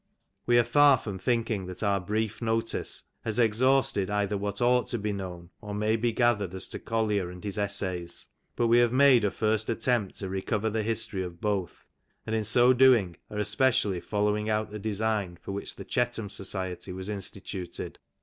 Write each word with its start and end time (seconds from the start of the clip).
We 0.47 0.57
are 0.57 0.63
far 0.63 0.97
from 0.97 1.19
thinking 1.19 1.67
that 1.67 1.83
our 1.83 1.99
brief 2.01 2.41
notice 2.41 3.03
has 3.23 3.37
exhausted 3.37 4.09
either 4.09 4.35
what 4.35 4.59
ought 4.59 4.87
to 4.87 4.97
be 4.97 5.13
known 5.13 5.51
or 5.61 5.75
may 5.75 5.95
be 5.95 6.11
gathered 6.11 6.55
as 6.55 6.67
to 6.69 6.79
Collier 6.79 7.29
and 7.29 7.43
his 7.43 7.59
essays, 7.59 8.25
but 8.55 8.65
we 8.65 8.79
have 8.79 8.91
made 8.91 9.23
a 9.23 9.29
first 9.29 9.69
attempt 9.69 10.15
to 10.17 10.27
recover 10.27 10.71
the 10.71 10.81
history 10.81 11.21
of 11.21 11.39
both, 11.39 11.85
and 12.25 12.35
in 12.35 12.45
so 12.45 12.73
doing 12.73 13.17
are 13.29 13.37
espe 13.37 13.67
ciaUy 13.69 14.01
following 14.03 14.49
out 14.49 14.71
the 14.71 14.79
design 14.79 15.37
for 15.39 15.51
which 15.51 15.75
the 15.75 15.85
Chbtham 15.85 16.31
Society 16.31 16.91
was 16.91 17.07
instituted. 17.07 17.99